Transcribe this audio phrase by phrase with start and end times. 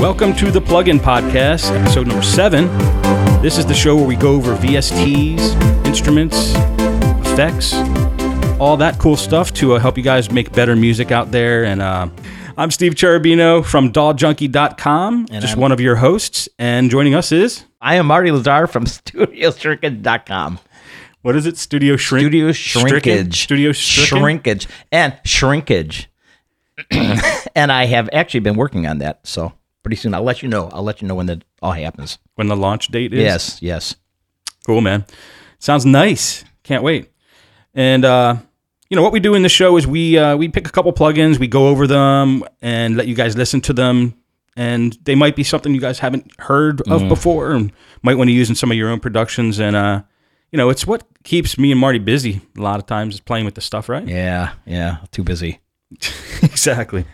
[0.00, 2.68] Welcome to the Plugin Podcast, episode number seven.
[3.42, 5.40] This is the show where we go over VSTs,
[5.84, 6.52] instruments,
[7.28, 7.74] effects,
[8.60, 11.64] all that cool stuff to uh, help you guys make better music out there.
[11.64, 12.08] And uh,
[12.56, 16.48] I'm Steve Cherubino from DawJunkie.com, just I'm- one of your hosts.
[16.56, 20.60] And joining us is, I am Marty Lazar from StudioShrinkage.com.
[21.24, 21.56] what is it?
[21.56, 22.24] Studio Shrink?
[22.24, 22.88] Studio Stricken?
[22.90, 23.42] Shrinkage.
[23.42, 24.18] Studio Stricken?
[24.18, 24.68] Shrinkage.
[24.92, 26.10] And shrinkage.
[26.90, 29.26] and I have actually been working on that.
[29.26, 30.68] So pretty soon I'll let you know.
[30.70, 32.18] I'll let you know when that all happens.
[32.34, 33.22] When the launch date is?
[33.22, 33.96] Yes, yes.
[34.66, 35.06] Cool, man.
[35.58, 36.44] Sounds nice.
[36.62, 37.10] Can't wait.
[37.72, 38.36] And uh,
[38.90, 40.92] you know what we do in the show is we uh, we pick a couple
[40.92, 44.12] plugins, we go over them, and let you guys listen to them.
[44.56, 47.72] And they might be something you guys haven't heard of before, and
[48.02, 49.58] might want to use in some of your own productions.
[49.58, 50.02] And uh,
[50.54, 53.44] you know, it's what keeps me and Marty busy a lot of times is playing
[53.44, 54.06] with the stuff, right?
[54.06, 54.98] Yeah, yeah.
[55.10, 55.58] Too busy.
[56.42, 57.06] exactly.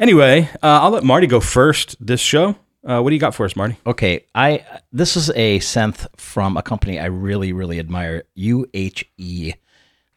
[0.00, 2.56] Anyway, uh, I'll let Marty go first this show.
[2.84, 3.76] Uh, what do you got for us, Marty?
[3.86, 9.54] Okay, I this is a synth from a company I really, really admire, UHE.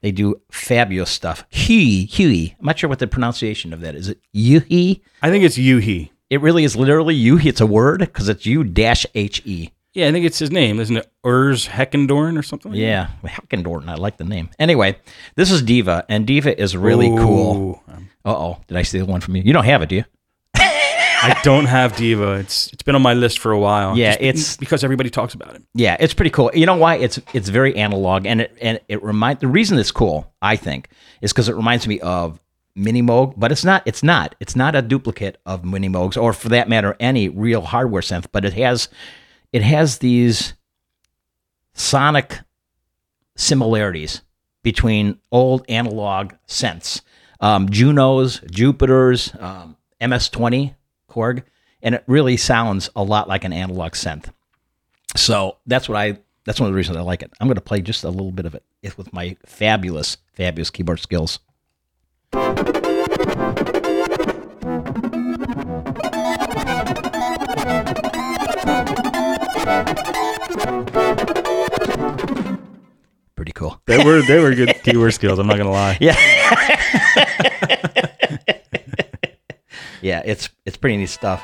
[0.01, 1.45] They do fabulous stuff.
[1.51, 2.55] Huey, Huey.
[2.59, 4.07] I'm not sure what the pronunciation of that is.
[4.07, 5.01] Is it Yuhi?
[5.21, 6.09] I think it's Yuhi.
[6.31, 7.45] It really is literally Yuhi.
[7.45, 9.69] It's a word because it's U dash H E.
[9.93, 11.11] Yeah, I think it's his name, isn't it?
[11.23, 12.71] Urs Heckendorn or something?
[12.71, 13.87] Like Yeah, Heckendorn.
[13.87, 14.49] I like the name.
[14.57, 14.97] Anyway,
[15.35, 17.17] this is Diva, and Diva is really Ooh.
[17.17, 17.83] cool.
[18.25, 19.43] Uh oh, did I steal one from you?
[19.43, 20.05] You don't have it, do you?
[21.25, 22.33] I don't have Diva.
[22.33, 23.97] It's it's been on my list for a while.
[23.97, 25.63] Yeah, it's- because everybody talks about it.
[25.73, 26.51] Yeah, it's pretty cool.
[26.53, 26.95] You know why?
[26.95, 30.89] It's it's very analog, and it and it remind the reason it's cool, I think,
[31.21, 32.39] is because it reminds me of
[32.75, 33.83] Mini Moog, but it's not.
[33.85, 34.35] It's not.
[34.41, 38.25] It's not a duplicate of Mini Moogs, or for that matter, any real hardware synth.
[38.33, 38.89] But it has
[39.53, 40.55] it has these
[41.73, 42.39] sonic
[43.35, 44.21] similarities
[44.63, 47.01] between old analog synths,
[47.39, 50.75] um, Junos, Jupiters, um, MS20
[51.09, 51.43] Korg,
[51.81, 54.31] and it really sounds a lot like an analog synth.
[55.15, 56.17] So that's what I.
[56.45, 57.31] That's one of the reasons I like it.
[57.39, 58.63] I'm going to play just a little bit of it
[58.97, 61.39] with my fabulous, fabulous keyboard skills.
[73.35, 73.81] Pretty cool.
[73.85, 75.39] They were they were good keyword skills.
[75.39, 75.97] I'm not gonna lie.
[75.99, 76.15] Yeah.
[80.01, 81.43] yeah, it's it's pretty neat stuff.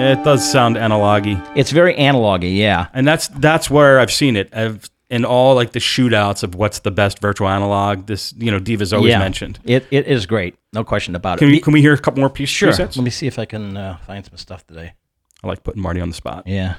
[0.00, 2.86] It does sound analogy, It's very analogy, yeah.
[2.94, 4.48] and that's that's where I've seen it.
[4.54, 8.06] I've in all like the shootouts of what's the best virtual analog.
[8.06, 9.18] This you know Diva's always yeah.
[9.18, 9.58] mentioned.
[9.64, 10.56] It it is great.
[10.72, 11.52] No question about Can it.
[11.52, 12.54] we can we hear a couple more pieces?
[12.54, 12.70] sure.
[12.70, 12.96] presets?
[12.96, 14.94] Let me see if I can uh, find some stuff today.
[15.42, 16.44] I like putting Marty on the spot.
[16.46, 16.74] Yeah.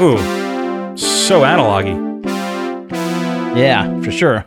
[0.00, 2.10] Ooh, so analogy.
[3.58, 4.46] Yeah, for sure.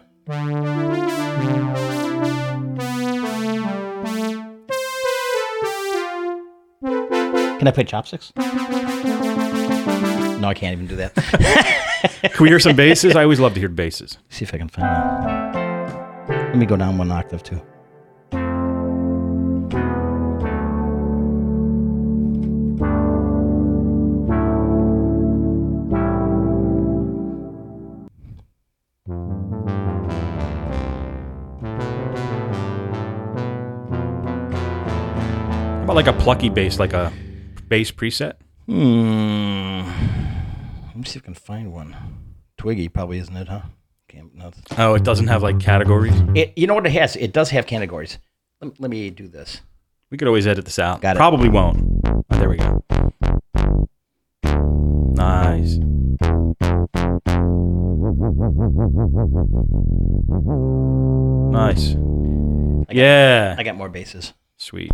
[7.57, 8.33] Can I play chopsticks?
[8.35, 8.43] No,
[10.49, 11.83] I can't even do that.
[12.07, 13.15] Can we hear some basses?
[13.15, 14.17] I always love to hear basses.
[14.29, 16.27] see if I can find one.
[16.27, 17.61] Let me go down one octave too.
[35.77, 37.13] How about like a plucky bass, like a
[37.67, 38.33] bass preset?
[38.65, 39.44] Hmm.
[40.95, 41.93] Let me see if I can find one.
[42.57, 43.63] Twiggy probably isn't it, huh?
[44.07, 46.13] Can't, no, Oh, it doesn't have like categories.
[46.35, 47.17] It, you know what it has?
[47.17, 48.17] It does have categories.
[48.61, 49.59] Let, let me do this.
[50.09, 51.01] We could always edit this out.
[51.01, 51.19] Got it.
[51.19, 51.83] Probably won't.
[52.05, 52.81] Oh, there we go.
[55.15, 55.79] Nice.
[61.51, 61.97] Nice.
[62.89, 63.55] Yeah.
[63.57, 64.31] I got more bases.
[64.55, 64.91] Sweet.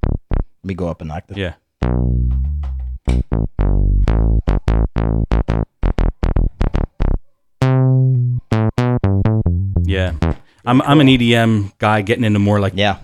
[0.00, 1.36] Let me go up an octave.
[1.36, 1.56] Yeah.
[10.22, 10.34] Yeah.
[10.64, 12.98] I'm I'm an EDM guy getting into more like Yeah.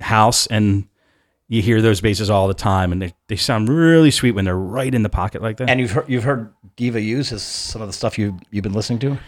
[0.00, 0.86] house and
[1.48, 4.56] you hear those basses all the time and they, they sound really sweet when they're
[4.56, 5.68] right in the pocket like that.
[5.68, 8.72] And you've heard, you've heard Diva use as some of the stuff you you've been
[8.72, 9.18] listening to.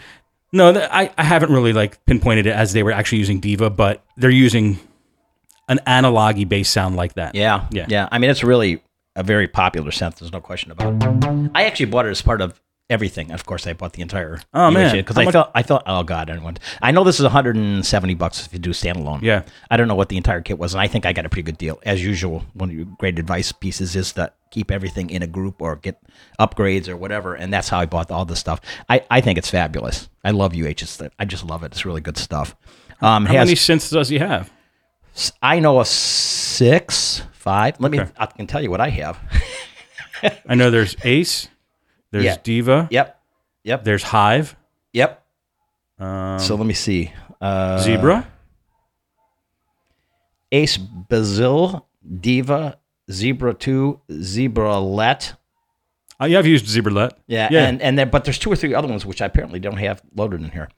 [0.52, 3.68] No, th- I, I haven't really like pinpointed it as they were actually using Diva,
[3.68, 4.78] but they're using
[5.68, 7.34] an analogy bass sound like that.
[7.34, 7.86] Yeah, Yeah.
[7.88, 8.08] yeah.
[8.10, 8.82] I mean, it's really
[9.16, 10.16] a very popular synth.
[10.18, 11.50] There's no question about it.
[11.54, 13.30] I actually bought it as part of everything.
[13.32, 14.40] Of course, I bought the entire.
[14.54, 14.96] Oh, man.
[14.96, 16.60] because I much- felt I felt oh god, I want.
[16.80, 19.22] I know this is 170 bucks if you do standalone.
[19.22, 19.42] Yeah.
[19.70, 21.44] I don't know what the entire kit was, and I think I got a pretty
[21.44, 21.78] good deal.
[21.84, 25.60] As usual, one of your great advice pieces is to keep everything in a group
[25.60, 26.00] or get
[26.38, 28.60] upgrades or whatever, and that's how I bought all this stuff.
[28.88, 30.08] I, I think it's fabulous.
[30.24, 31.10] I love UHS.
[31.18, 31.72] I just love it.
[31.72, 32.56] It's really good stuff.
[33.02, 34.50] Um, How has, many synths does he have?
[35.42, 37.80] I know a six, five.
[37.80, 38.00] Let me.
[38.16, 39.18] I can tell you what I have.
[40.48, 41.48] I know there's Ace,
[42.10, 42.36] there's Yeah.
[42.42, 43.20] Diva, Yep.
[43.64, 43.84] Yep.
[43.84, 44.56] there's Hive,
[44.92, 45.22] Yep.
[45.98, 47.12] um, So let me see.
[47.40, 48.26] Uh, Zebra.
[50.52, 51.82] Ace Bazille,
[52.20, 52.78] Diva,
[53.10, 55.34] Zebra 2, Zebralette.
[56.18, 57.12] Oh, yeah, I've used Zebralette.
[57.26, 57.66] Yeah, Yeah.
[57.66, 60.00] and and then but there's two or three other ones which I apparently don't have
[60.14, 60.68] loaded in here.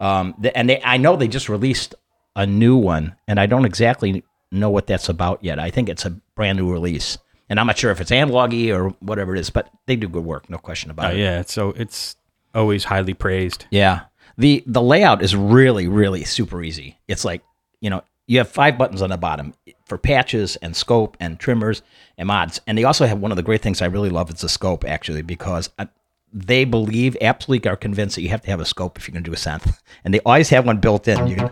[0.00, 1.94] Um, the, and they, I know they just released
[2.34, 5.58] a new one, and I don't exactly know what that's about yet.
[5.58, 8.90] I think it's a brand new release, and I'm not sure if it's analogy or
[9.00, 11.18] whatever it is, but they do good work, no question about Oh, it.
[11.20, 12.16] yeah, so it's
[12.54, 13.64] always highly praised.
[13.70, 14.02] Yeah.
[14.36, 16.98] The the layout is really really super easy.
[17.08, 17.42] It's like,
[17.80, 19.54] you know, you have five buttons on the bottom
[19.86, 21.82] for patches and scope and trimmers
[22.18, 22.60] and mods.
[22.66, 24.84] And they also have one of the great things I really love is the scope
[24.84, 25.86] actually because uh,
[26.32, 29.24] they believe absolutely are convinced that you have to have a scope if you're going
[29.24, 29.78] to do a synth.
[30.04, 31.16] And they always have one built in.
[31.34, 31.50] Can,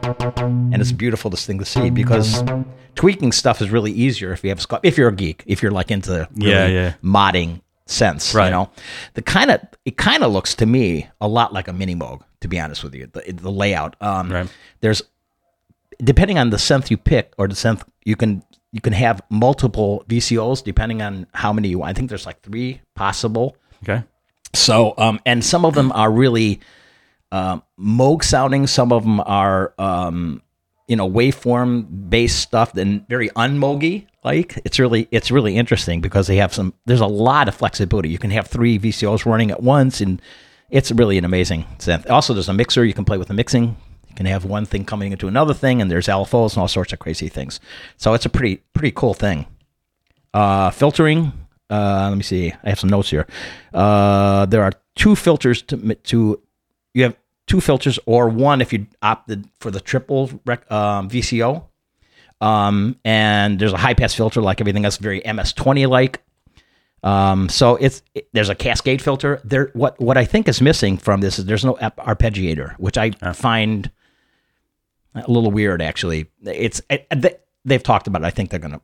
[0.73, 2.43] and it's beautiful this thing to see because
[2.95, 4.81] tweaking stuff is really easier if you have a scope.
[4.83, 6.95] If you're a geek, if you're like into really Yeah, yeah.
[7.03, 8.47] modding sense, Right.
[8.47, 8.71] you know,
[9.15, 12.21] the kind of it kind of looks to me a lot like a mini Moog,
[12.41, 13.09] to be honest with you.
[13.13, 14.49] The, the layout, um, Right.
[14.81, 15.03] there's
[16.05, 18.43] depending on the synth you pick or the synth you can
[18.73, 21.91] you can have multiple VCOs depending on how many you want.
[21.91, 23.57] I think there's like three possible.
[23.83, 24.03] Okay.
[24.55, 26.61] So, um, and some of them are really
[27.33, 28.67] um, Moog sounding.
[28.67, 30.43] Some of them are, um,
[30.89, 34.07] you know, waveform based stuff and very unmogy.
[34.25, 36.75] Like it's really, it's really interesting because they have some.
[36.85, 38.09] There's a lot of flexibility.
[38.09, 40.21] You can have three VCOs running at once, and
[40.71, 42.09] it's really an amazing synth.
[42.11, 42.85] Also, there's a mixer.
[42.85, 43.77] You can play with the mixing.
[44.09, 46.93] You can have one thing coming into another thing, and there's LFOs and all sorts
[46.93, 47.61] of crazy things.
[47.97, 49.47] So it's a pretty, pretty cool thing.
[50.35, 51.33] Uh, filtering.
[51.71, 52.53] Uh, let me see.
[52.63, 53.27] I have some notes here.
[53.75, 56.41] Uh, there are two filters to to.
[56.95, 57.17] You have
[57.47, 61.65] two filters, or one if you opted for the triple rec, um, VCO.
[62.41, 66.23] Um, and there's a high pass filter like everything else, very MS20 like.
[67.03, 69.41] Um, so it's it- there's a cascade filter.
[69.45, 73.11] There, what what I think is missing from this is there's no arpeggiator, which I
[73.33, 73.91] find
[75.15, 75.81] a little weird.
[75.83, 77.35] Actually, it's it, they,
[77.65, 78.27] they've talked about it.
[78.27, 78.81] I think they're gonna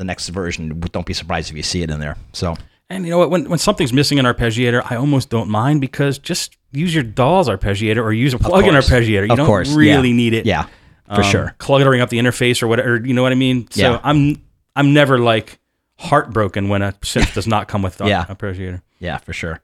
[0.00, 0.80] the next version.
[0.92, 2.16] Don't be surprised if you see it in there.
[2.32, 2.56] So
[2.88, 3.30] And you know what?
[3.30, 7.48] When, when something's missing an arpeggiator, I almost don't mind because just use your DAW's
[7.48, 9.26] arpeggiator or use a plug-in arpeggiator.
[9.26, 10.16] You Of don't course, really yeah.
[10.16, 10.46] need it.
[10.46, 10.66] yeah,
[11.06, 11.54] for um, sure.
[11.58, 12.96] Cluttering up the interface or whatever.
[12.96, 13.68] You know what I mean?
[13.70, 14.00] So Yeah.
[14.02, 14.42] I'm
[14.74, 15.58] I'm never like
[15.98, 18.24] heartbroken when a synth does not come with the Yeah.
[18.24, 18.80] arpeggiator.
[19.00, 19.60] Yeah, for sure.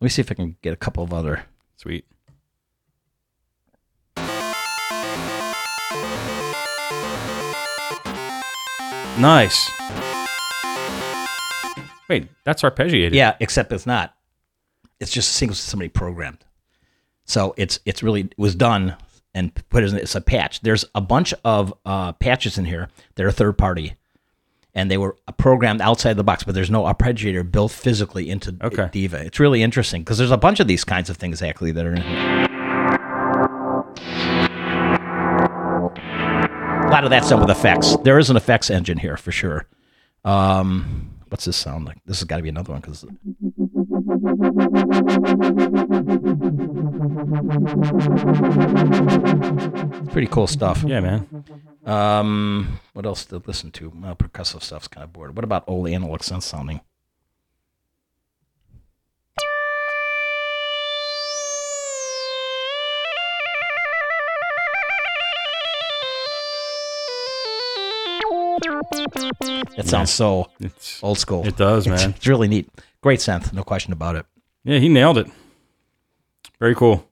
[0.00, 1.44] Let me see if I can get a couple of other.
[1.76, 2.04] Sweet.
[9.20, 9.70] Nice.
[12.08, 13.12] Wait, that's arpeggiated.
[13.12, 14.14] Yeah, except it's not.
[14.98, 16.44] It's just a single somebody programmed.
[17.24, 18.96] So it's it's really it was done
[19.34, 20.60] and put as it's a patch.
[20.62, 23.94] There's a bunch of uh, patches in here that are third party,
[24.74, 28.88] and they were programmed outside the box, but there's no arpeggiator built physically into Okay.
[28.90, 29.18] Diva.
[29.24, 31.94] It's really interesting because there's a bunch of these kinds of things actually that are
[31.94, 32.49] in here.
[37.00, 37.96] Lot of that's done with effects.
[38.04, 39.66] There is an effects engine here for sure.
[40.22, 41.96] Um, what's this sound like?
[42.04, 43.04] This has got to be another one because
[50.02, 50.84] it's pretty cool stuff.
[50.86, 51.44] Yeah, man.
[51.86, 53.90] Um, what else to listen to?
[53.94, 55.34] Well, percussive stuff's kind of bored.
[55.34, 56.82] What about old analog sense sounding?
[68.92, 71.46] It sounds so It's old school.
[71.46, 72.10] it does, It's, man.
[72.10, 72.68] it's really neat.
[73.02, 74.26] Great synth, no question about it.
[74.64, 75.26] Yeah, he nailed it.
[76.58, 77.06] Very cool.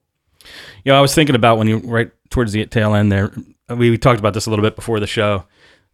[0.83, 3.31] You know, I was thinking about when you right towards the tail end there.
[3.69, 5.45] We, we talked about this a little bit before the show.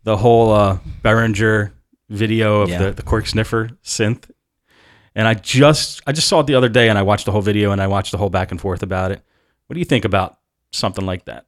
[0.03, 1.71] The whole uh, Behringer
[2.09, 2.77] video of Yeah.
[2.85, 4.29] the the cork sniffer synth,
[5.15, 7.41] and I just I just saw it the other day, and I watched the whole
[7.41, 9.21] video, and I watched the whole back and forth about it.
[9.67, 10.37] What do you think about
[10.71, 11.45] something like that?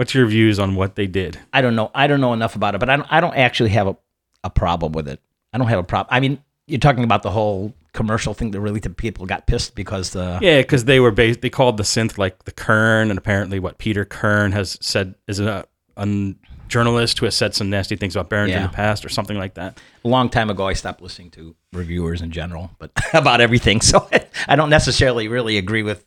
[0.00, 1.38] What's your views on what they did?
[1.52, 1.90] I don't know.
[1.94, 3.94] I don't know enough about it, but I don't, I don't actually have a,
[4.42, 5.20] a problem with it.
[5.52, 6.08] I don't have a problem.
[6.10, 9.74] I mean, you're talking about the whole commercial thing that really the people got pissed
[9.74, 11.42] because the Yeah, because they were based.
[11.42, 15.38] They called the synth like the Kern, and apparently what Peter Kirn has said is
[15.38, 15.66] a
[15.98, 19.36] un, journalist who has said some nasty things about Behringer in the past or something
[19.36, 19.78] like that.
[20.02, 23.82] a long time ago, I stopped listening to reviewers in general, but about everything.
[23.82, 24.08] So
[24.48, 26.06] I don't necessarily really agree with.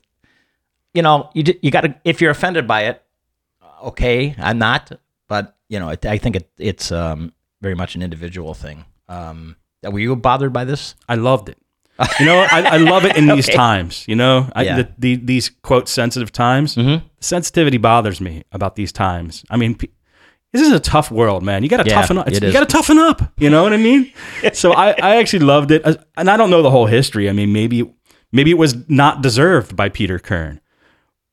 [0.96, 3.03] You know, you you got to if you're offended by it,
[3.84, 4.92] okay, I'm not,
[5.28, 8.86] but you know, it, I think it, it's um, very much an individual thing.
[9.10, 10.96] Um, were you bothered by this?
[11.10, 11.58] I loved it.
[12.20, 13.56] You know, I, I love it in these Okay.
[13.58, 14.06] times.
[14.08, 14.78] You know, I, Yeah.
[14.78, 16.76] the, the, these quote sensitive times.
[16.76, 17.06] Mm-hmm.
[17.20, 19.44] Sensitivity bothers me about these times.
[19.50, 19.90] I mean, pe-
[20.52, 21.64] this is a tough world, man.
[21.64, 22.32] You got to Yeah, toughen up.
[22.32, 23.22] You got to toughen up.
[23.38, 24.12] You know what I mean?
[24.54, 25.84] so I, I actually loved it,
[26.18, 27.30] and I don't know the whole history.
[27.30, 27.94] I mean, maybe
[28.32, 30.62] maybe it was not deserved by Peter Kirn,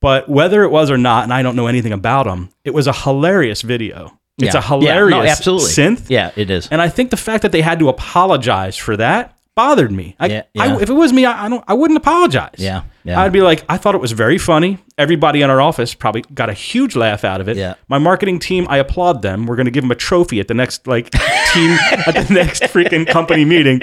[0.01, 2.87] but whether it was or not, and I don't know anything about them, it was
[2.87, 4.19] a hilarious video.
[4.39, 4.59] It's Yeah.
[4.61, 5.69] a hilarious yeah, no, absolutely.
[5.71, 6.07] synth.
[6.09, 6.69] Yeah, it is.
[6.71, 10.17] And I think the fact that they had to apologize for that bothered me.
[10.19, 11.63] I, Yeah, I- if it was me, I, I don't.
[11.69, 12.55] I wouldn't apologize.
[12.57, 13.21] Yeah, yeah.
[13.21, 14.79] I'd be like, I thought it was very funny.
[14.97, 17.59] Everybody in our office probably got a huge laugh out of it.
[17.59, 17.75] Yeah.
[17.89, 19.45] My marketing team, I applaud them.
[19.45, 21.71] We're going to give them a trophy at the next like team
[22.07, 23.81] at the next freaking company meeting.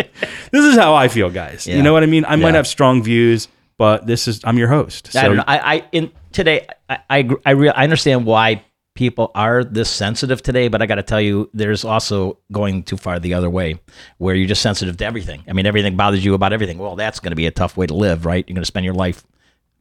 [0.52, 1.68] This is how I feel, guys.
[1.68, 1.76] Yeah.
[1.76, 2.26] You know what I mean?
[2.28, 3.48] I might have strong views,
[3.78, 5.12] but this is I'm your host.
[5.14, 5.44] So I don't know.
[5.48, 8.64] I, I in today, I I I, re- I understand why
[8.96, 12.98] people are this sensitive today, but I got to tell you, there's also going too
[12.98, 13.80] far the other way,
[14.18, 15.44] where you're just sensitive to everything.
[15.48, 16.80] I mean, everything bothers you about everything.
[16.80, 18.44] Well, that's going to be a tough way to live, right?
[18.48, 19.24] You're going to spend your life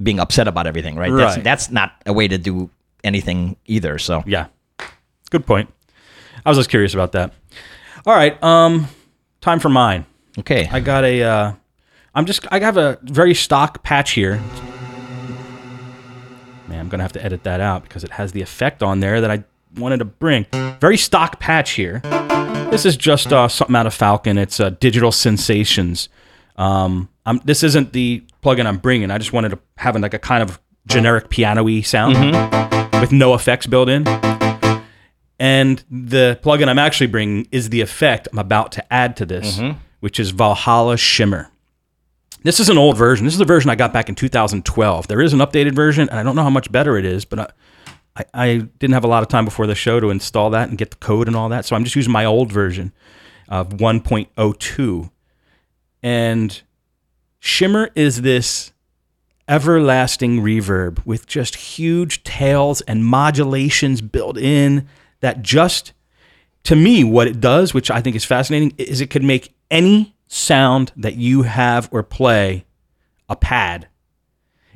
[0.02, 1.10] being upset about everything, right?
[1.10, 1.44] That's Right.
[1.44, 2.68] that's not a way to do
[3.02, 3.98] anything either.
[3.98, 4.48] So Yeah.
[5.30, 5.72] Good point.
[6.44, 7.32] I was just curious about that.
[8.04, 8.40] All right.
[8.42, 8.86] Um,
[9.40, 10.04] time for mine.
[10.38, 11.22] okay, I got a.
[11.22, 11.52] Uh,
[12.16, 12.46] I'm just.
[12.50, 14.40] I have a very stock patch here.
[16.66, 19.20] Man, I'm gonna have to edit that out because it has the effect on there
[19.20, 19.44] that I
[19.76, 20.46] wanted to bring.
[20.80, 22.00] Very stock patch here.
[22.70, 24.38] This is just uh, something out of Falcon.
[24.38, 26.08] It's uh, Digital Sensations.
[26.56, 29.10] Um, I'm, this isn't the plugin I'm bringing.
[29.10, 32.14] I just wanted to have like a kind of generic piano-y sound
[32.98, 34.06] with no effects built in.
[35.38, 39.60] And the plugin I'm actually bringing is the effect I'm about to add to this,
[40.00, 41.50] which is Valhalla Shimmer.
[42.46, 43.24] This is an old version.
[43.24, 45.08] This is the version I got back in 2012.
[45.08, 47.40] There is an updated version, and I don't know how much better it is, but
[47.40, 47.48] I,
[48.14, 50.78] I, I didn't have a lot of time before the show to install that and
[50.78, 51.64] get the code and all that.
[51.64, 52.92] So I'm just using my old version
[53.48, 55.10] of 1.02.
[56.04, 56.62] And
[57.40, 58.72] Shimmer is this
[59.48, 64.86] everlasting reverb with just huge tails and modulations built in
[65.18, 65.94] that just
[66.62, 70.15] to me what it does which i think is fascinating is it could make any
[70.28, 72.64] sound that you have or play
[73.28, 73.88] a pad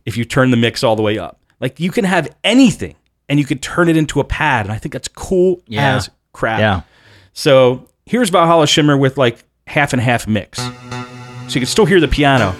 [0.04, 2.95] if you turn the mix all the way up like you can have anything
[3.28, 5.97] and you could turn it into a pad and i think that's cool Yeah.
[5.97, 6.80] as crap yeah,
[7.33, 10.59] so here's Valhalla Shimmer with like half and half mix.
[10.59, 12.54] So you can still hear the piano.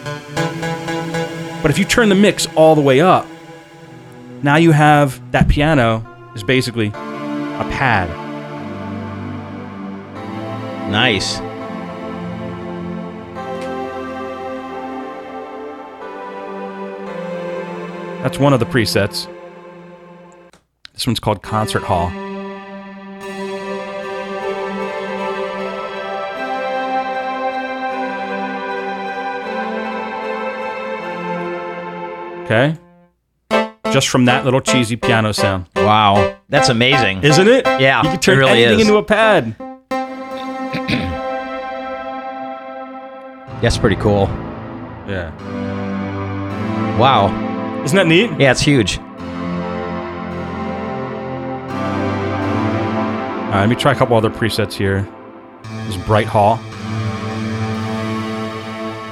[1.61, 3.27] But if you turn the mix all the way up,
[4.43, 6.07] now you have that piano
[6.37, 8.09] is basically a pad.
[10.91, 11.39] nice.
[18.23, 19.27] That's one of the presets.
[20.93, 22.11] This one's called Concert Hall.
[32.45, 32.77] Okay?
[33.93, 35.67] Just from that little cheesy piano sound.
[35.77, 37.23] Wow, that's amazing.
[37.23, 37.65] Isn't it?
[37.67, 38.89] Yeah, You can turn it really anything is.
[38.89, 39.57] into a pad.
[43.63, 44.23] That's pretty cool.
[45.07, 45.31] Yeah.
[46.99, 47.29] Wow.
[47.85, 48.31] Isn't that neat?
[48.39, 48.99] Yeah, it's huge.
[53.51, 55.09] All right, let me try a couple other presets here.
[55.87, 56.59] This Bright Hall.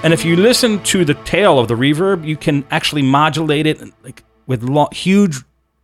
[0.05, 3.83] And if you listen to the tail of the reverb, you can actually modulate it
[4.05, 5.43] like with lo- huge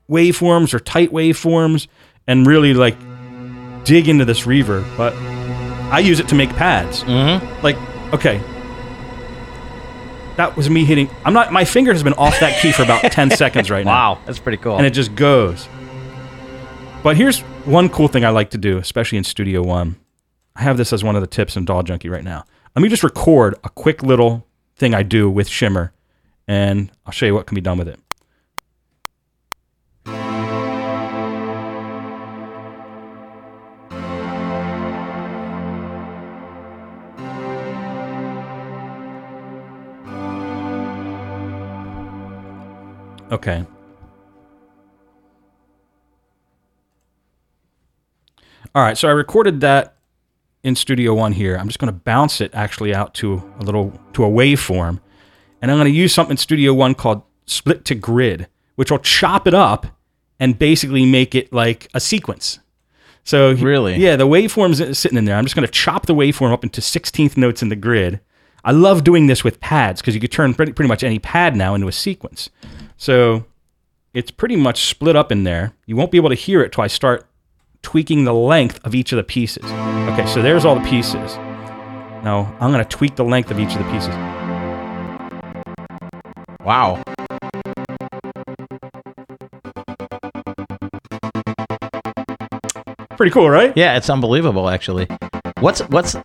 [0.08, 1.88] waveforms or tight waveforms
[2.28, 2.96] and really like
[3.82, 4.84] dig into this reverb.
[4.96, 5.14] But
[5.92, 7.02] I use it to make pads.
[7.02, 7.62] Mm-hmm.
[7.62, 7.76] Like,
[8.14, 8.40] okay.
[10.36, 11.08] That was me hitting.
[11.24, 11.52] I'm not.
[11.52, 14.38] My finger has been off that key for about 10 seconds right now Wow, that's
[14.38, 14.76] pretty cool.
[14.76, 15.68] and it just goes.
[17.02, 19.96] But here's one cool thing I like to do, especially in Studio One.
[20.56, 22.44] I have this as one of the tips in DAW Junkie right now.
[22.74, 25.92] Let me just record a quick little thing I do with Shimmer,
[26.48, 27.98] and I'll show you what can be done with it.
[43.34, 43.64] Okay.
[48.76, 49.96] All right, so I recorded that
[50.62, 51.56] in Studio One here.
[51.56, 55.00] I'm just going to bounce it actually out to a little to a waveform,
[55.60, 59.00] and I'm going to use something in Studio One called split to grid, which will
[59.00, 59.86] chop it up
[60.38, 62.60] and basically make it like a sequence.
[63.24, 63.96] So Really?
[63.96, 65.36] yeah, the waveform's sitting in there.
[65.36, 68.20] I'm just going to chop the waveform up into 16th notes in the grid.
[68.64, 71.56] I love doing this with pads because you could turn pretty, pretty much any pad
[71.56, 72.48] now into a sequence.
[73.04, 73.44] So
[74.14, 75.74] it's pretty much split up in there.
[75.84, 77.26] You won't be able to hear it till I start
[77.82, 79.62] tweaking the length of each of the pieces.
[79.62, 81.36] Okay, so there's all the pieces.
[82.24, 84.14] Now I'm going to tweak the length of each of the pieces.
[86.60, 87.02] Wow.
[93.18, 93.76] Pretty cool, right?
[93.76, 95.08] Yeah, it's unbelievable actually.
[95.60, 96.16] What's what's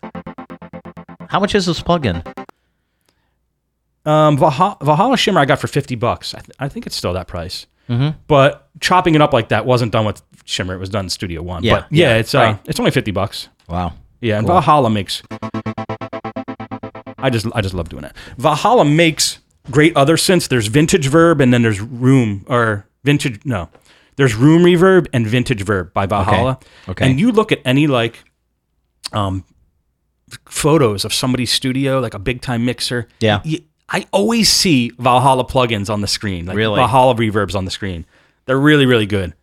[1.28, 2.24] how much is this plugin?
[4.06, 6.34] Um, Valhalla, Valhalla Shimmer I got for 50 bucks.
[6.34, 7.66] I, th- I think it's still that price.
[7.88, 8.14] Mhm.
[8.28, 10.74] But chopping it up like that wasn't done with Shimmer.
[10.74, 11.62] It was done in Studio One.
[11.64, 12.58] Yeah, but yeah, yeah, it's uh, right.
[12.64, 13.48] it's only 50 bucks.
[13.68, 13.92] Wow.
[14.20, 14.54] Yeah, and Cool.
[14.54, 15.22] Valhalla makes.
[17.18, 18.12] I just I just love doing it.
[18.38, 19.40] Valhalla makes
[19.70, 20.48] great other synths.
[20.48, 23.68] There's vintage verb and then there's room or vintage no.
[24.16, 26.58] There's room reverb and vintage verb by Valhalla.
[26.88, 27.08] Okay.
[27.10, 28.22] And you look at any like
[29.12, 29.44] um
[30.48, 33.08] photos of somebody's studio, like a big time mixer.
[33.20, 33.40] Yeah.
[33.44, 36.76] y- I always see Valhalla plugins on the screen, like Really?
[36.76, 38.04] Valhalla reverbs on the screen.
[38.46, 39.34] They're really, really good.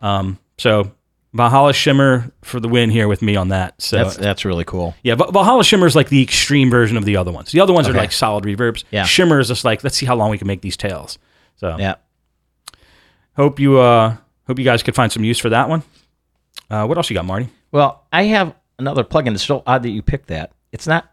[0.00, 0.92] Um, so
[1.34, 3.80] Valhalla Shimmer for the win here with me on that.
[3.82, 4.94] So That's that's really cool.
[5.02, 7.50] yeah, Va- Valhalla Shimmer is like the extreme version of the other ones.
[7.52, 8.84] The other ones are like solid reverbs.
[8.90, 9.04] Yeah.
[9.04, 11.18] Shimmer is just like let's see how long we can make these tails.
[11.56, 11.96] So Yeah.
[13.36, 15.82] hope you uh hope you guys could find some use for that one.
[16.70, 17.48] Uh, what else you got, Marty?
[17.72, 19.34] Well, I have another plugin.
[19.34, 20.52] It's so odd that you picked that.
[20.72, 21.10] It's not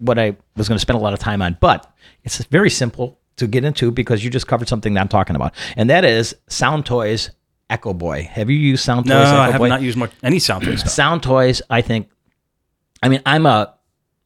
[0.00, 1.92] what I was going to spend a lot of time on, but
[2.24, 5.54] it's very simple to get into because you just covered something that I'm talking about,
[5.76, 7.30] and that is Sound Toys
[7.68, 8.28] Echo Boy.
[8.30, 9.68] Have you used Sound No, Toys Echo I have Boy?
[9.68, 10.92] not used much any sound Toys.
[10.92, 12.08] Sound Toys, I think.
[13.02, 13.74] I mean, I'm a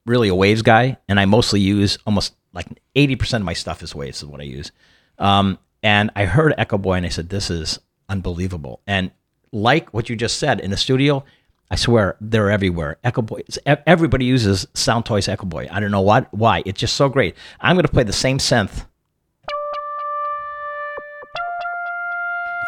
[0.07, 2.67] really a Waves guy, and I mostly use almost like
[2.97, 4.73] 80% of my stuff is Waves, is what I use.
[5.19, 7.79] Um, and I heard Echo Boy, and I said, "This is
[8.09, 9.11] unbelievable." And
[9.53, 11.25] like what you just said in the studio,
[11.71, 12.99] I swear they're everywhere.
[13.03, 13.41] Echo Boy,
[13.87, 15.67] everybody uses Sound Toys Echo Boy.
[15.71, 16.63] I don't know what, why.
[16.67, 17.35] It's just so great.
[17.61, 18.87] I'm going to play the same synth.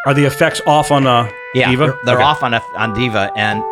[0.07, 1.87] Are the effects off on uh, Yeah, Diva?
[1.87, 2.25] they're, they're Okay.
[2.25, 3.63] off on a, on Diva, and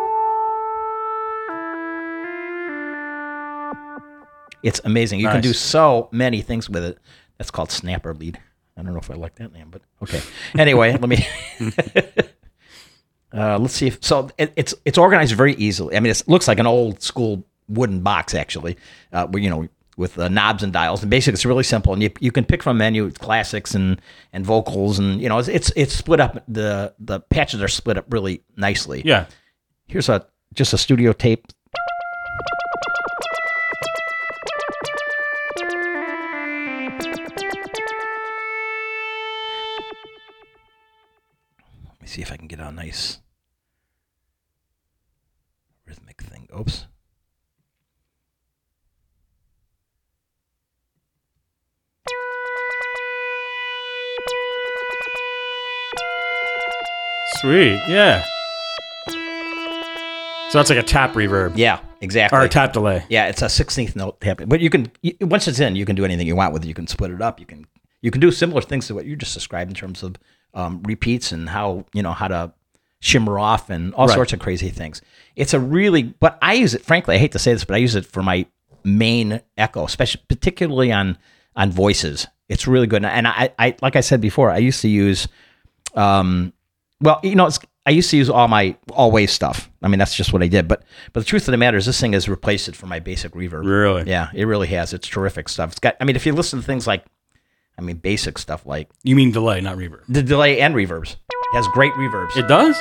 [4.63, 5.19] it's amazing.
[5.19, 6.97] You can do so many things with it.
[7.37, 8.39] That's called Snapper Lead.
[8.77, 10.21] I don't know if I like that name, but okay.
[10.57, 11.25] Anyway, let me.
[13.33, 14.29] uh, let's see if so.
[14.37, 15.95] It, it's it's organized very easily.
[15.95, 18.77] I mean, it looks like an old school wooden box actually,
[19.11, 21.01] uh, where you know with uh, knobs and dials.
[21.01, 24.01] And basically, it's really simple, and you, you can pick from a menu classics and
[24.33, 26.43] and vocals, and you know it's it's, it's split up.
[26.47, 29.01] The the patches are split up really nicely.
[29.05, 29.25] Yeah.
[29.87, 31.47] Here's a just a studio tape.
[42.15, 43.19] See if I can get a nice
[45.85, 46.47] rhythmic thing.
[46.57, 46.87] Oops.
[57.41, 57.81] Sweet.
[57.89, 58.23] Yeah.
[60.51, 62.39] So that's like a tap reverb Yeah, exactly.
[62.39, 63.03] or a tap delay.
[63.09, 64.39] Yeah, it's a sixteenth note tap.
[64.47, 66.69] But you can you, once it's in, you can do anything you want with it.
[66.69, 67.41] You can split it up.
[67.41, 67.67] You can
[68.05, 70.15] you can do similar things to what you just described in terms of
[70.53, 72.53] um, repeats and how you know how to
[72.99, 74.13] shimmer off and all Right.
[74.13, 75.01] sorts of crazy things.
[75.35, 76.83] It's a really, but I use it.
[76.83, 78.45] Frankly, I hate to say this, but I use it for my
[78.83, 81.17] main echo, especially particularly on
[81.55, 82.27] on voices.
[82.47, 83.03] It's really good.
[83.03, 85.27] And I, I like I said before, I used to use
[85.95, 86.53] um,
[87.01, 89.69] well, you know, it's, I used to use all my all wave stuff.
[89.81, 90.67] I mean, that's just what I did.
[90.67, 92.99] But but the truth of the matter is, this thing has replaced it for my
[92.99, 93.65] basic reverb.
[93.65, 94.03] Really?
[94.09, 94.93] Yeah, it really has.
[94.93, 95.71] It's terrific stuff.
[95.71, 95.95] It's got.
[95.99, 97.03] I mean, if you listen to things like,
[97.77, 100.01] I mean, basic stuff like You mean delay, not reverb.
[100.07, 101.13] the delay and reverbs.
[101.29, 102.35] It has great reverbs.
[102.37, 102.75] It does?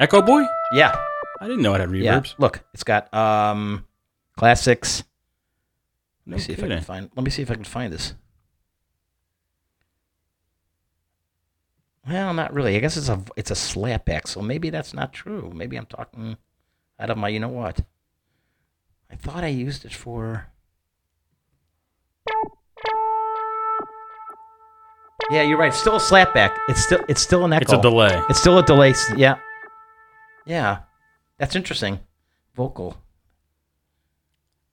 [0.00, 0.44] Echo Boy?
[0.72, 0.94] yeah,
[1.40, 2.18] I didn't know it had yeah.
[2.20, 2.34] reverbs.
[2.38, 3.86] Look, it's got um
[4.36, 5.04] classics.
[6.26, 6.78] Let No me see if I kidding.
[6.78, 7.10] can find.
[7.14, 8.14] Let me see if I can find this.
[12.08, 12.76] Well, not really.
[12.76, 15.50] I guess it's a it's a slapback, so maybe that's not true.
[15.54, 16.36] Maybe I'm talking
[16.98, 17.28] out of my.
[17.28, 17.80] You know what?
[19.10, 20.48] I thought I used it for.
[25.30, 25.68] Yeah, you're right.
[25.68, 26.56] It's still a slapback.
[26.68, 27.62] It's still it's still an echo.
[27.62, 28.22] It's a delay.
[28.28, 28.94] It's still a delay.
[29.16, 29.36] Yeah.
[30.46, 30.80] Yeah.
[31.38, 32.00] That's interesting.
[32.54, 32.96] Vocal.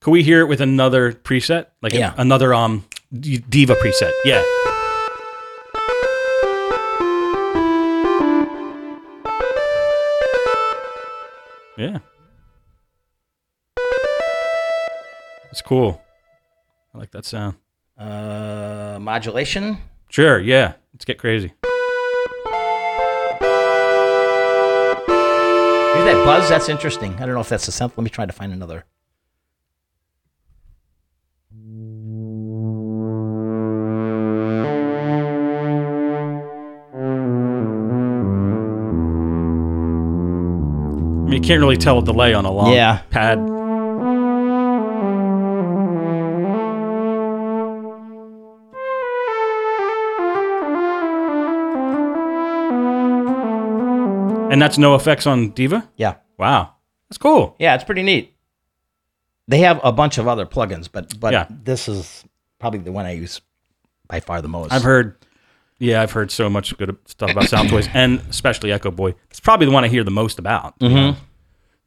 [0.01, 1.67] Could we hear it with another preset?
[1.81, 4.11] Like a- another um diva preset.
[4.25, 4.43] Yeah.
[11.77, 11.99] Yeah.
[15.51, 16.01] It's cool.
[16.93, 17.55] I like that sound.
[17.97, 19.77] Uh, modulation.
[20.11, 20.73] Sure, yeah.
[20.93, 21.47] Let's get crazy.
[21.47, 21.53] Hey,
[26.03, 27.13] that buzz, that's interesting.
[27.15, 27.93] I don't know if that's the sound.
[27.95, 28.83] Let me try to find another.
[40.03, 42.99] I mean, you can't really tell a delay on a long Yeah.
[43.09, 43.39] pad.
[54.51, 55.89] And that's no effects on Diva?
[55.95, 56.15] Yeah.
[56.37, 56.75] Wow.
[57.09, 57.55] That's cool.
[57.59, 58.35] Yeah, it's pretty neat.
[59.47, 61.45] They have a bunch of other plugins, but but Yeah.
[61.49, 62.23] this is
[62.59, 63.41] probably the one I use
[64.07, 64.71] by far the most.
[64.71, 65.17] I've heard,
[65.79, 69.15] yeah, I've heard so much good stuff about Sound Toys, and especially Echo Boy.
[69.29, 70.77] It's probably the one I hear the most about.
[70.79, 71.15] Mhm.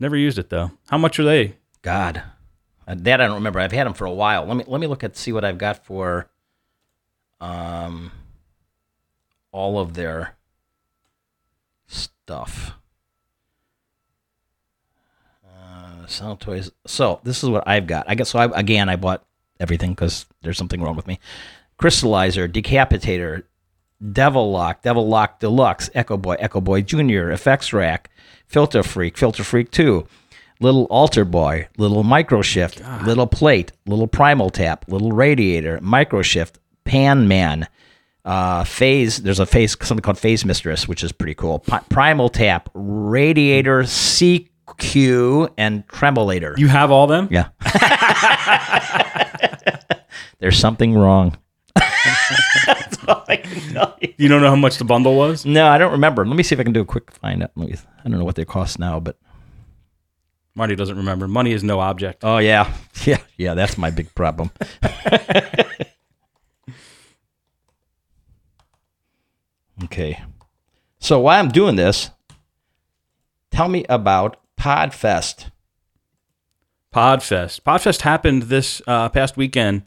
[0.00, 0.72] Never used it though.
[0.88, 1.56] How much are they?
[1.82, 2.22] God,
[2.86, 3.60] Uh, that I don't remember.
[3.60, 4.44] I've had them for a while.
[4.44, 6.28] Let me let me look at see what I've got for
[7.40, 8.10] um
[9.52, 10.33] all of their
[12.24, 12.72] stuff.
[15.46, 16.70] Uh, sound toys.
[16.86, 18.06] So this is what I've got.
[18.08, 18.38] I guess so.
[18.38, 19.26] I, again, I bought
[19.60, 21.20] everything because there's something wrong with me.
[21.78, 23.42] Crystallizer, Decapitator,
[24.12, 28.10] Devil Lock, Devil Lock Deluxe, Echo Boy, Echo Boy Junior, Effects Rack,
[28.46, 30.06] Filter Freak, Filter Freak Two,
[30.60, 36.58] Little Alter Boy, Little Micro Shift, Little Plate, Little Primal Tap, Little Radiator, Micro Shift,
[36.84, 37.68] Pan Man,
[38.24, 39.18] uh, Phase.
[39.18, 41.60] There's a phase something called Phase Mistress, which is pretty cool.
[41.60, 46.56] Pi- Primal Tap, Radiator, Sie-Q, and Tremolator.
[46.58, 47.28] You have all them?
[47.30, 47.48] Yeah.
[50.40, 51.36] There's something wrong.
[51.74, 54.12] That's all I can tell you.
[54.18, 55.44] You don't know how much the bundle was?
[55.46, 56.24] No, I don't remember.
[56.26, 57.50] Let me see if I can do a quick find out.
[57.56, 59.16] Let me, I don't know what they cost now, but
[60.54, 61.26] Marty doesn't remember.
[61.26, 62.22] Money is no object.
[62.24, 62.72] oh yeah,
[63.04, 63.54] yeah, yeah.
[63.54, 64.50] That's my big problem.
[69.84, 70.22] okay,
[70.98, 72.10] so while I'm doing this,
[73.50, 75.50] tell me about Podfest.
[76.94, 77.60] Podfest.
[77.60, 79.82] Podfest happened this uh, past weekend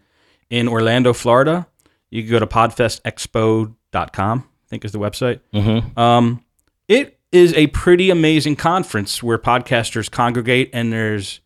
[0.49, 1.67] in Orlando, Florida.
[2.09, 5.39] You can go to podfestexpo.com, I think is the website.
[5.53, 5.97] Mm-hmm.
[5.99, 6.43] Um,
[6.87, 11.41] it is a pretty amazing conference where podcasters congregate, and there's,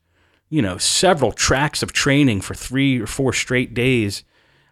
[0.49, 4.23] you know, several tracks of training for three or four straight days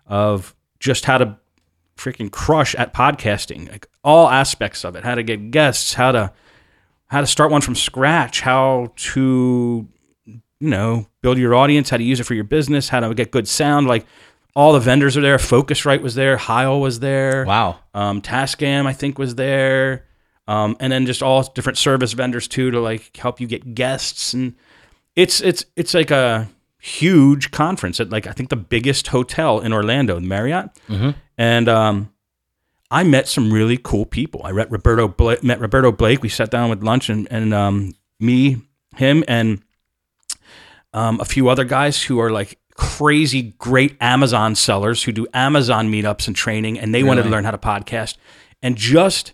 [0.05, 1.37] of just how to
[1.99, 6.31] freaking crush at podcasting, like all aspects of it, how to get guests, how to
[7.07, 9.88] how to start one from scratch, how to
[10.25, 13.31] you know build your audience, how to use it for your business, how to get
[13.31, 13.88] good sound.
[13.88, 14.05] Like
[14.55, 15.38] all the vendors are there.
[15.38, 16.38] Focusrite was there.
[16.38, 17.45] Heil was there.
[17.45, 17.79] Wow.
[17.93, 20.05] Um, Tascam, I think, was there.
[20.47, 24.33] Um, and then just all different service vendors too to like help you get guests
[24.33, 24.55] and
[25.15, 29.73] it's it's it's like a huge conference at like I think the biggest hotel in
[29.73, 30.69] Orlando, the Marriott.
[30.87, 31.15] Mhm.
[31.37, 32.11] And um,
[32.91, 34.41] I met some really cool people.
[34.45, 36.21] I met Roberto Bla- met Roberto Blake.
[36.21, 38.61] We sat down with lunch and and um, me,
[38.95, 39.61] him, and
[40.93, 45.91] um, a few other guys who are like crazy great Amazon sellers who do Amazon
[45.91, 48.15] meetups and training, and they wanted to learn how to podcast.
[48.61, 49.33] And just,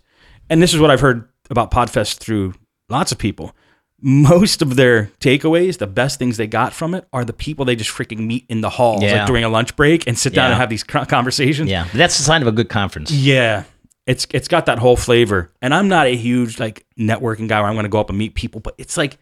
[0.50, 2.54] and this is what I've heard about Podfest through
[2.88, 3.54] lots of people.
[4.02, 7.76] Most of their takeaways, the best things they got from it, are the people they
[7.76, 9.18] just freaking meet in the halls, Yeah.
[9.20, 10.52] like during a lunch break, and sit down Yeah.
[10.52, 11.70] and have these conversations.
[11.70, 13.10] Yeah, that's the sign of a good conference.
[13.10, 13.64] Yeah.
[14.06, 15.50] It's it's got that whole flavor.
[15.60, 18.16] And I'm not a huge like networking guy where I'm going to go up and
[18.18, 19.18] meet people, but it's like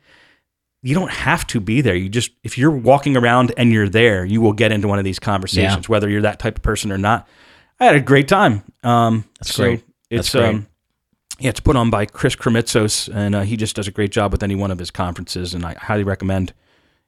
[0.82, 1.94] you don't have to be there.
[1.94, 5.04] You just if you're walking around and you're there, you will get into one of
[5.06, 7.26] these conversations whether you're that type of person or not.
[7.80, 8.62] I had a great time.
[8.82, 9.66] Um That's it's great.
[9.68, 9.84] great.
[10.10, 10.54] It's That's great.
[10.56, 10.66] um
[11.44, 14.32] yeah, it's put on by Chris Krimitsos, and uh, he just does a great job
[14.32, 16.54] with any one of his conferences, and I highly recommend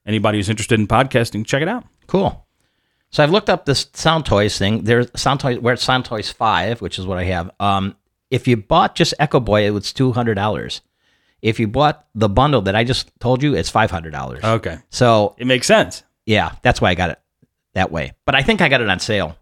[0.04, 1.84] anybody who's interested in podcasting check it out.
[2.06, 2.46] Cool.
[3.10, 4.84] So I've looked up this Sound Toys thing.
[4.84, 5.58] There's Sound Toys.
[5.58, 7.50] We're at Sound Toys Five, which is what I have.
[7.58, 7.96] Um,
[8.30, 10.82] if you bought just Echo Boy, it was two hundred dollars.
[11.40, 14.44] If you bought the bundle that I just told you, it's five hundred dollars.
[14.44, 16.02] Okay, So it makes sense.
[16.26, 17.20] yeah, that's why I got it
[17.74, 18.12] that way.
[18.26, 19.36] But I think I got it on sale.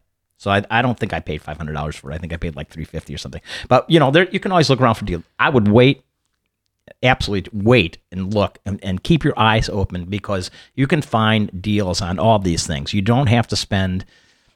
[0.45, 2.15] So I, I don't think I paid five hundred dollars for it.
[2.15, 3.41] I think I paid like three fifty or something.
[3.67, 5.23] But you know, there you can always look around for deals.
[5.39, 6.05] I would wait,
[7.03, 12.03] absolutely wait and look and, and keep your eyes open because you can find deals
[12.03, 12.93] on all these things.
[12.93, 14.05] You don't have to spend,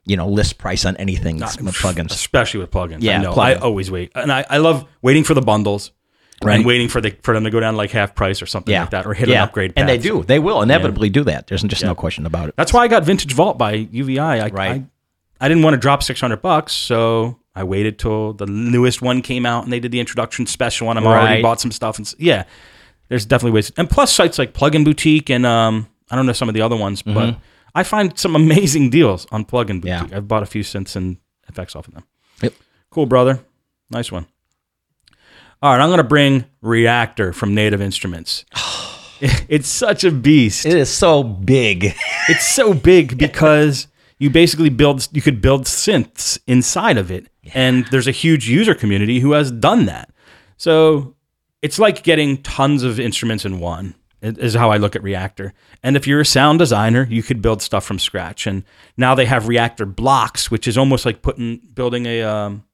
[0.05, 2.11] you know, list price on anything Not, with plugins.
[2.11, 2.99] especially with plugins.
[3.01, 3.33] Yeah, I know.
[3.33, 3.39] plugin.
[3.39, 5.93] I always wait, and I, I love waiting for the bundles
[6.41, 6.55] Right.
[6.55, 8.83] and waiting for the for them to go down like half price or something Yeah,
[8.83, 9.39] like that, or hit yeah.
[9.43, 9.73] an upgrade.
[9.75, 10.23] and they do.
[10.23, 11.49] They will inevitably do that.
[11.49, 12.55] There's just no question about it.
[12.57, 14.21] That's why I got Vintage Vault by UVI.
[14.21, 14.71] I, Right.
[14.71, 14.85] I,
[15.41, 19.23] I didn't want to drop six hundred bucks, so I waited till the newest one
[19.23, 21.99] came out and they did the introduction special, and I'm already bought some stuff.
[21.99, 22.45] And yeah,
[23.09, 23.73] there's definitely ways.
[23.77, 26.77] And plus sites like Plugin Boutique and um, I don't know some of the other
[26.77, 27.37] ones, but
[27.75, 29.87] I find some amazing deals on Plugin Mm-hmm.
[29.87, 30.01] Yeah.
[30.03, 30.17] Boutique.
[30.17, 32.05] I've bought a few cents and effects off of them.
[32.43, 32.55] Yep.
[32.91, 33.41] Cool, brother.
[33.91, 34.27] Nice one.
[35.61, 38.45] All right, I'm going to bring Reaktor from Native Instruments.
[39.49, 40.65] it's such a beast.
[40.65, 41.95] It is so big.
[42.29, 47.29] It's so big because you basically build you could build synths inside of it.
[47.55, 50.11] And there's a huge user community who has done that.
[50.57, 51.15] So
[51.63, 53.95] it's like getting tons of instruments in one.
[54.21, 55.53] Is how I look at Reaktor.
[55.85, 58.49] And if you're a sound designer, you could build stuff from scratch.
[58.49, 58.65] And
[58.97, 62.65] now they have Reaktor blocks, which is almost like putting building a um,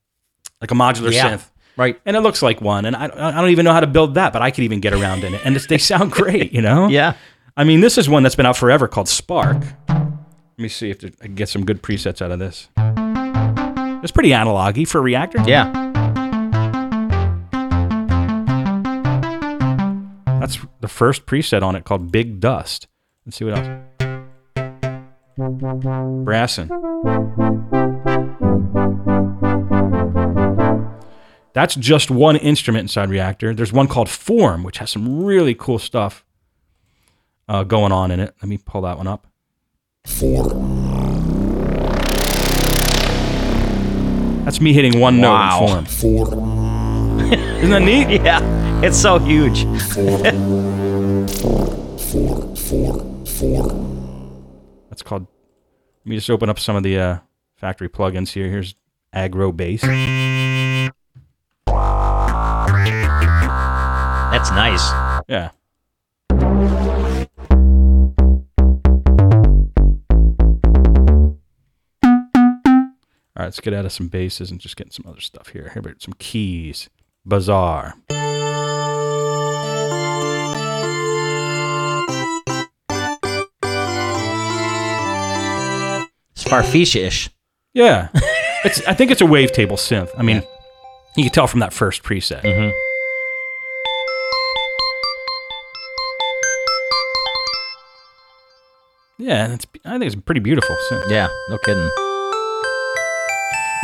[0.62, 1.37] like a modular Yeah.
[1.37, 1.50] synth.
[1.76, 2.00] Right.
[2.07, 2.87] And it looks like one.
[2.87, 4.94] And I, I don't even know how to build that, but I could even get
[4.94, 5.42] around in it.
[5.44, 6.88] And it's, they sound great, you know?
[6.88, 7.12] Yeah.
[7.59, 9.59] I mean, this is one that's been out forever called Spark.
[10.57, 12.69] Let me see if there- I can get some good presets out of this.
[14.05, 15.45] It's pretty analog for a Reaktor.
[15.49, 15.73] Yeah.
[20.38, 22.87] That's the first preset on it called Big Dust.
[23.27, 23.67] Let's see what else.
[26.25, 26.69] Brassin.
[31.53, 33.57] That's just one instrument inside Reaktor.
[33.57, 36.25] There's one called Form, which has some really cool stuff
[37.49, 38.35] uh, going on in it.
[38.40, 39.27] Let me pull that one up.
[44.45, 45.61] That's me hitting one Wow.
[45.67, 47.21] note in Form.
[47.33, 48.21] Isn't that neat?
[48.25, 48.40] Yeah.
[48.83, 49.64] It's so huge.
[54.90, 55.27] That's called.
[56.05, 57.19] Let me just open up some of the uh,
[57.57, 58.49] factory plugins here.
[58.49, 58.75] Here's
[59.14, 59.81] Aggro Bass.
[64.33, 64.83] That's nice.
[65.29, 65.51] Yeah.
[73.37, 75.70] All right, let's get out of some basses and just get some other stuff here.
[75.73, 76.88] Here, but some keys.
[77.25, 77.94] Bazaar.
[86.33, 87.31] It's Farfisa-ish.
[87.73, 88.09] Yeah,
[88.64, 88.85] it's.
[88.87, 90.11] I think it's a wavetable synth.
[90.16, 90.42] I mean,
[91.16, 92.42] you can tell from that first preset.
[92.42, 92.73] Mhm.
[99.18, 99.66] Yeah, it's.
[99.85, 101.11] I think it's pretty beautiful synth.
[101.11, 101.29] Yeah.
[101.51, 101.90] No kidding.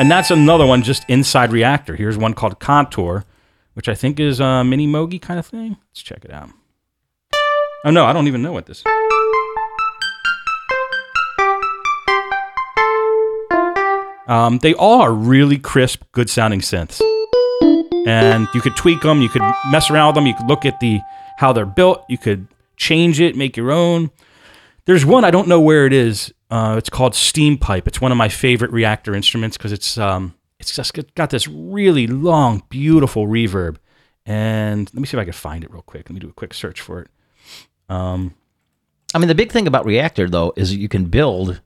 [0.01, 1.95] And that's another one just inside Reaktor.
[1.95, 3.27] Here's one called Contour,
[3.75, 5.77] which I think is a mini Mogi kind of thing.
[5.91, 6.49] Let's check it out.
[7.85, 8.79] Oh no, I don't even know what this.
[8.79, 8.85] is.
[14.27, 17.03] Um, they all are really crisp, good sounding synths,
[18.07, 19.21] and you could tweak them.
[19.21, 20.27] You could mess around with them.
[20.27, 21.01] You could look at the
[21.37, 22.07] how they're built.
[22.09, 24.11] You could change it, make your own.
[24.87, 26.33] There's one I don't know where it is.
[26.51, 27.87] Uh, it's called Steam Pipe.
[27.87, 32.07] It's one of my favorite Reaktor instruments because it's um, it's just got this really
[32.07, 33.77] long, beautiful reverb.
[34.27, 36.09] And let me see if I can find it real quick.
[36.09, 37.09] Let me do a quick search for it.
[37.89, 38.35] Um,
[39.15, 41.61] I mean, the big thing about Reaktor though is you can build.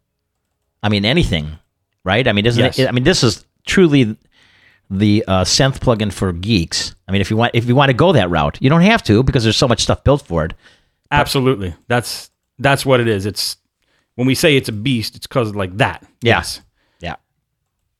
[0.82, 1.58] I mean, anything,
[2.04, 2.26] right?
[2.28, 2.78] I mean, isn't Yes.
[2.78, 2.88] it?
[2.88, 4.16] I mean, this is truly
[4.90, 6.94] the uh, synth plugin for geeks.
[7.08, 9.02] I mean, if you want, if you want to go that route, you don't have
[9.04, 10.52] to because there's so much stuff built for it.
[11.10, 13.24] absolutely, that's that's what it is.
[13.24, 13.56] It's
[14.14, 16.02] when we say it's a beast, it's because like that.
[16.22, 16.36] Yeah.
[16.36, 16.60] Yes.
[17.00, 17.16] Yeah.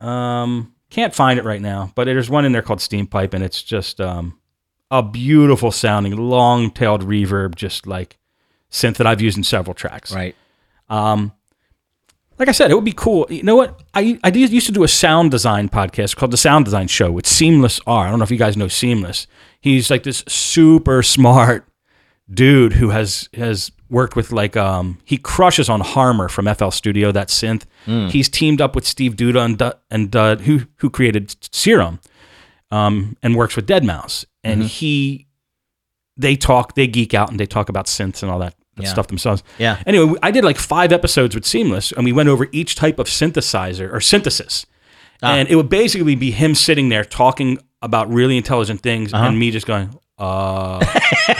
[0.00, 3.42] Um, can't find it right now, but there's one in there called Steam Pipe, and
[3.42, 4.38] it's just um,
[4.90, 8.18] a beautiful sounding, long-tailed reverb, just like
[8.70, 10.14] synth that I've used in several tracks.
[10.14, 10.36] Right.
[10.88, 11.32] Um,
[12.38, 13.26] like I said, it would be cool.
[13.30, 13.82] You know what?
[13.94, 17.26] I I used to do a sound design podcast called the Sound Design Show with
[17.26, 18.06] Seamless R.
[18.06, 19.26] I don't know if you guys know Seamless.
[19.60, 21.66] He's like this super smart
[22.28, 27.12] dude who has has worked with like um he crushes on Harmor from FL Studio
[27.12, 27.64] that synth.
[28.10, 32.00] He's teamed up with Steve Duda and Du- and who who created Serum,
[32.70, 34.24] um and works with deadmau5.
[34.42, 35.26] And he
[36.16, 38.88] they talk they geek out and they talk about synths and all that, that Yeah.
[38.90, 39.42] stuff themselves.
[39.58, 39.82] Yeah.
[39.86, 43.06] Anyway, I did like five episodes with Seamless, and we went over each type of
[43.06, 44.66] synthesizer or synthesis,
[45.22, 49.50] and it would basically be him sitting there talking about really intelligent things, and me
[49.50, 50.84] just going, uh,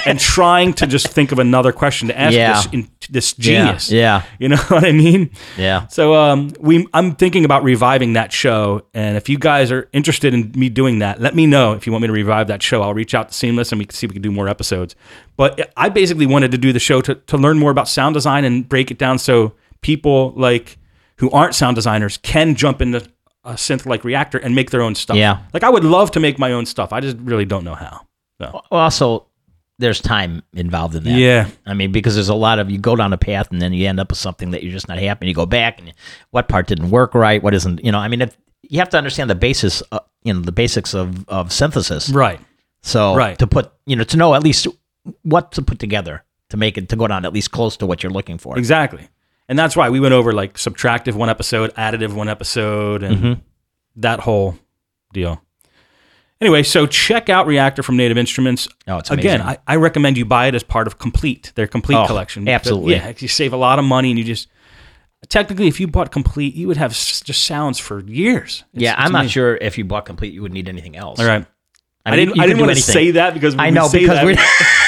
[0.04, 2.54] and trying to just think of another question to ask Yeah.
[2.54, 3.90] this in, this genius.
[3.90, 4.22] Yeah.
[4.38, 5.30] You know what I mean?
[5.56, 5.87] Yeah.
[5.88, 10.34] So um, we, I'm thinking about reviving that show, and if you guys are interested
[10.34, 12.82] in me doing that, let me know if you want me to revive that show.
[12.82, 14.96] I'll reach out to Seamless, and we can see if we can do more episodes.
[15.37, 18.44] But I basically wanted to do the show to, to learn more about sound design
[18.44, 20.78] and break it down so people like
[21.18, 23.06] who aren't sound designers can jump into
[23.44, 25.16] a synth like Reaktor and make their own stuff.
[25.16, 25.42] Yeah.
[25.52, 26.92] like I would love to make my own stuff.
[26.92, 28.06] I just really don't know how.
[28.52, 29.26] So also,
[29.78, 31.11] there's time involved in that.
[31.18, 33.72] yeah, I mean, because there's a lot of you go down a path and then
[33.72, 35.24] you end up with something that you're just not happy.
[35.24, 35.92] And you go back and
[36.30, 37.42] what part didn't work right?
[37.42, 37.85] What isn't?
[37.85, 40.52] You know, I mean, it, you have to understand the basis, uh, you know, the
[40.52, 42.09] basics of of synthesis.
[42.11, 42.40] right.
[42.83, 43.38] So Right.
[43.38, 44.66] to put, you know, to know at least
[45.22, 48.02] what to put together to make it to go down at least close to what
[48.02, 48.57] you're looking for.
[48.59, 49.09] Exactly.
[49.48, 53.40] And that's why we went over like subtractive one episode, additive one episode, and Mm-hmm.
[53.96, 54.57] that whole
[55.12, 55.42] deal.
[56.44, 58.68] Anyway, so check out Reaktor from Native Instruments.
[58.87, 59.59] Oh, it's Again, amazing.
[59.66, 62.46] I, I recommend you buy it as part of Complete, their Complete Oh, collection.
[62.46, 62.96] absolutely.
[62.96, 64.48] Yeah, you save a lot of money and you just.
[65.30, 68.62] Technically, if you bought Complete, you would have just sounds for years.
[68.74, 71.18] It's- yeah, it's I'm not sure if you bought complete, you would need anything else.
[71.18, 71.46] All right.
[72.04, 72.37] I, mean, didn't.
[72.37, 74.37] you I didn't want to say that because I know say because that, we're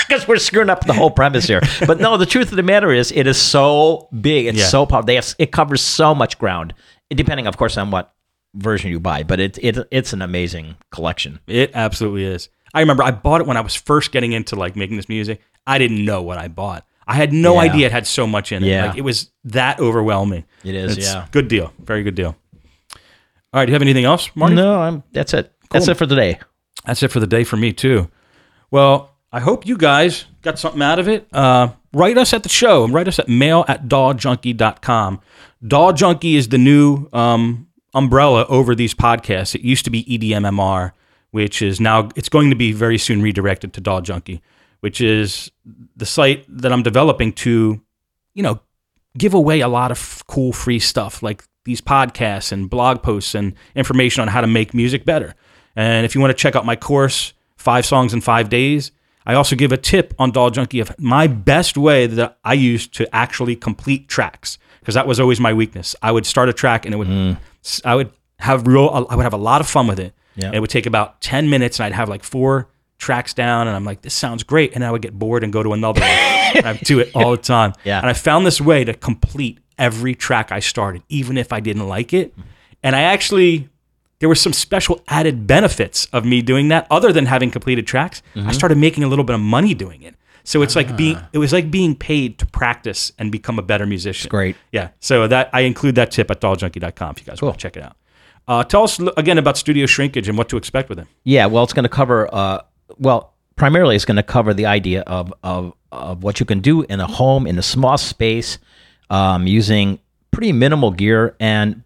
[0.06, 1.62] because we're screwing up the whole premise here.
[1.86, 4.44] But no, the truth of the matter is, it is so big.
[4.44, 4.66] It's Yeah.
[4.66, 5.06] so powerful.
[5.06, 6.74] They have it covers so much ground.
[7.08, 8.12] Depending, of course, on what
[8.56, 11.40] version you buy, but it, it it's an amazing collection.
[11.46, 12.48] It absolutely is.
[12.74, 15.40] I remember I bought it when I was first getting into like making this music.
[15.66, 16.84] I didn't know what I bought.
[17.06, 17.60] I had no Yeah.
[17.70, 18.68] idea it had so much in it.
[18.68, 18.86] Yeah.
[18.88, 20.44] Like it was that overwhelming.
[20.64, 21.26] It is, It's yeah.
[21.30, 21.72] Good deal.
[21.78, 22.36] Very good deal.
[22.92, 23.66] All right.
[23.66, 24.56] Do you have anything else, Marty?
[24.56, 25.52] No, I'm, that's it.
[25.70, 26.38] That's it for the day.
[26.84, 28.10] That's it for the day for me too.
[28.70, 31.26] Well, I hope you guys got something out of it.
[31.32, 32.84] Uh, write us at the show.
[32.84, 35.20] and Write us at mail at dawjunkie.com.
[35.66, 37.65] DAW Junkie is the new um,
[37.96, 39.54] umbrella over these podcasts.
[39.54, 40.92] It used to be EDMMR,
[41.30, 44.42] which is now, it's going to be very soon redirected to DAW Junkie,
[44.80, 45.50] which is
[45.96, 47.80] the site that I'm developing to,
[48.34, 48.60] you know,
[49.16, 53.54] give away a lot of cool free stuff like these podcasts and blog posts and
[53.74, 55.34] information on how to make music better.
[55.74, 58.92] And if you want to check out my course, Five Songs in Five Days,
[59.24, 62.86] I also give a tip on DAW Junkie of my best way that I use
[62.88, 65.96] to actually complete tracks because that was always my weakness.
[66.00, 67.36] I would start a track and it would, mm.
[67.84, 70.14] I would have real, I would have a lot of fun with it.
[70.36, 70.52] Yeah.
[70.52, 73.84] It would take about 10 minutes and I'd have like four tracks down and I'm
[73.84, 74.74] like, this sounds great.
[74.74, 76.10] And I would get bored and go to another one.
[76.10, 77.72] and I do it all the time.
[77.84, 77.98] Yeah.
[77.98, 81.86] And I found this way to complete every track I started, even if I didn't
[81.88, 82.34] like it.
[82.82, 83.68] And I actually,
[84.20, 88.22] there were some special added benefits of me doing that other than having completed tracks.
[88.34, 88.50] I mm-hmm.
[88.50, 90.14] started making a little bit of money doing it.
[90.46, 93.84] So it's like being, it was like being paid to practice and become a better
[93.84, 94.28] musician.
[94.28, 94.54] Great.
[94.70, 94.90] Yeah.
[95.00, 97.48] So that I include that tip at dawjunkie.com if you guys Cool.
[97.48, 97.96] want to check it out.
[98.46, 101.08] Uh, tell us again about studio shrinkage and what to expect with it.
[101.24, 102.32] Yeah, well, it's going to cover.
[102.32, 102.60] Uh,
[102.96, 106.82] well, primarily, it's going to cover the idea of of of what you can do
[106.82, 108.58] in a home in a small space,
[109.10, 109.98] um, using
[110.30, 111.82] pretty minimal gear, and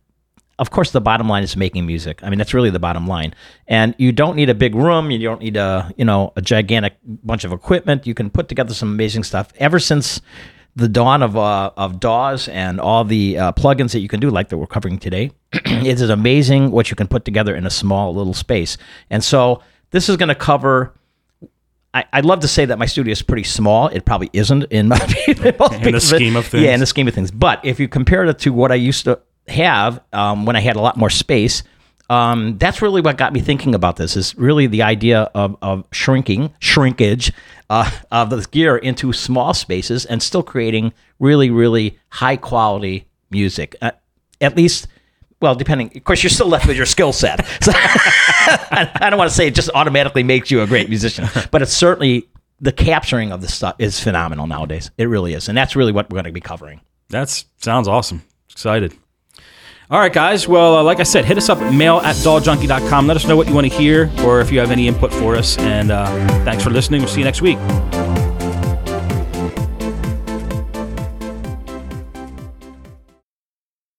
[0.61, 2.21] of course, the bottom line is making music.
[2.23, 3.35] I mean, that's really the bottom line.
[3.67, 5.11] And you don't need a big room.
[5.11, 8.07] You don't need a you know a gigantic bunch of equipment.
[8.07, 9.53] You can put together some amazing stuff.
[9.57, 10.21] Ever since
[10.77, 14.29] the dawn of uh, of DAWs and all the uh, plugins that you can do,
[14.29, 17.71] like that we're covering today, it is amazing what you can put together in a
[17.71, 18.77] small little space.
[19.09, 20.95] And so this is going to cover.
[21.93, 23.89] I, I'd love to say that my studio is pretty small.
[23.89, 24.97] It probably isn't in my
[25.27, 26.65] in the scheme of things.
[26.65, 27.31] Yeah, in the scheme of things.
[27.31, 29.21] But if you compare it to what I used to
[29.51, 31.63] have um, when I had a lot more space,
[32.09, 34.17] um, that's really what got me thinking about this.
[34.17, 37.33] Is really the idea of, of shrinking, shrinkage
[37.71, 43.77] uh, of the gear into small spaces and still creating really, really high quality music.
[43.81, 43.93] Uh,
[44.41, 44.89] at least,
[45.41, 45.97] well, depending.
[45.97, 47.47] Of course, you're still left with your skill set.
[47.63, 51.29] So I I don't want to say it just automatically makes you a great musician,
[51.51, 52.27] but it's certainly
[52.61, 54.91] the capturing of the stuff is phenomenal nowadays.
[54.99, 56.81] It really is, and that's really what we're going to be covering.
[57.11, 58.23] That sounds awesome.
[58.51, 58.95] Excited.
[59.91, 60.47] All right, guys.
[60.47, 63.09] Well, uh, like I said, hit us up at mail at dawjunkie.com.
[63.09, 65.35] Let us know what you want to hear or if you have any input for
[65.35, 65.59] us.
[65.59, 66.07] And uh,
[66.45, 67.01] thanks for listening.
[67.01, 67.59] We'll see you next week.